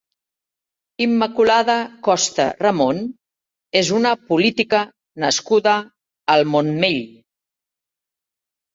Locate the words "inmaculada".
1.05-1.75